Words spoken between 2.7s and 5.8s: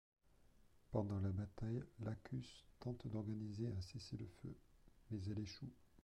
tente d'organiser un cessez-le-feu, mais elle échoue.